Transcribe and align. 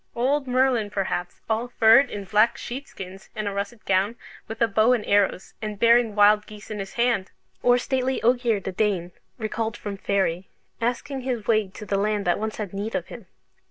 Old 0.15 0.47
Merlin, 0.47 0.89
perhaps, 0.89 1.41
"all 1.47 1.67
furred 1.67 2.09
in 2.09 2.23
black 2.23 2.57
sheep 2.57 2.87
skins, 2.87 3.29
and 3.35 3.47
a 3.47 3.51
russet 3.51 3.85
gown, 3.85 4.15
with 4.47 4.59
a 4.59 4.67
bow 4.67 4.93
and 4.93 5.05
arrows, 5.05 5.53
and 5.61 5.77
bearing 5.77 6.15
wild 6.15 6.47
geese 6.47 6.71
in 6.71 6.79
his 6.79 6.93
hand!" 6.93 7.29
Or 7.61 7.77
stately 7.77 8.19
Ogier 8.23 8.59
the 8.59 8.71
Dane, 8.71 9.11
recalled 9.37 9.77
from 9.77 9.97
Faery, 9.97 10.47
asking 10.81 11.21
his 11.21 11.45
way 11.45 11.67
to 11.67 11.85
the 11.85 11.97
land 11.97 12.25
that 12.25 12.39
once 12.39 12.57
had 12.57 12.73
need 12.73 12.95
of 12.95 13.09
him! 13.09 13.27